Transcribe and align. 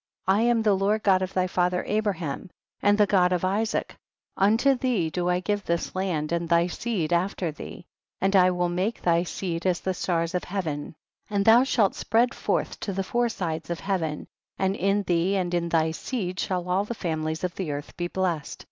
I 0.25 0.41
am 0.41 0.63
the 0.63 0.73
Lord 0.73 1.03
God 1.03 1.21
of 1.21 1.35
thy 1.35 1.45
father 1.45 1.83
Abraham 1.87 2.49
and 2.81 2.97
the 2.97 3.05
God 3.05 3.31
of 3.31 3.45
Isaac, 3.45 3.95
unto 4.35 4.73
thee 4.73 5.11
do 5.11 5.29
I 5.29 5.41
give 5.41 5.63
this 5.63 5.95
land 5.95 6.31
and 6.31 6.49
thy 6.49 6.65
seed 6.65 7.13
after 7.13 7.51
thee, 7.51 7.85
and 8.19 8.35
I 8.35 8.49
will 8.49 8.67
make 8.67 9.03
thy 9.03 9.21
seed 9.21 9.67
as 9.67 9.79
the 9.79 9.93
stars 9.93 10.33
of 10.33 10.43
heaven, 10.45 10.95
and 11.29 11.45
thou 11.45 11.63
shalt 11.63 11.93
spread 11.93 12.33
forth 12.33 12.79
to 12.79 12.93
the 12.93 13.03
four 13.03 13.29
sides 13.29 13.69
of 13.69 13.81
heaven, 13.81 14.25
and 14.57 14.75
in 14.75 15.03
thee 15.03 15.35
and 15.35 15.53
in 15.53 15.69
thy 15.69 15.91
seed 15.91 16.39
shall 16.39 16.67
all 16.67 16.83
the 16.83 16.95
families 16.95 17.43
of 17.43 17.53
the 17.53 17.71
earth 17.71 17.95
be 17.95 18.07
blessed. 18.07 18.59